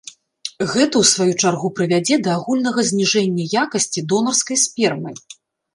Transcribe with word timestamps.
Гэта 0.61 0.65
ў 0.67 1.03
сваю 1.09 1.33
чаргу 1.43 1.67
прывядзе 1.81 2.15
да 2.29 2.33
агульнага 2.39 2.79
зніжэння 2.91 3.43
якасці 3.65 4.07
донарскай 4.15 4.57
спермы. 4.69 5.11